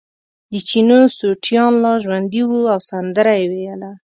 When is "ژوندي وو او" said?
2.03-2.79